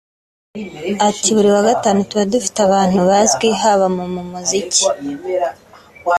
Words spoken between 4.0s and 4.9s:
mu muziki